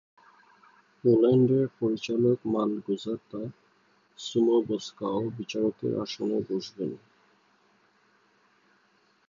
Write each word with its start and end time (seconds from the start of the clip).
পোল্যান্ডের 1.03 1.65
পরিচালক 1.79 2.37
মালগোজাতা 2.45 3.41
সুমোবসকাও 4.19 5.21
বিচারকের 5.37 5.93
আসনে 5.99 6.37
বসবেন। 6.49 6.91